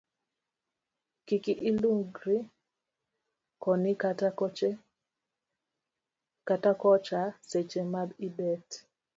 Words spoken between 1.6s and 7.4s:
ilung'ri koni kata kocha